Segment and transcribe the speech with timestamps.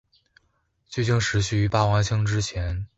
[0.89, 2.87] 剧情时序于霸王枪之前。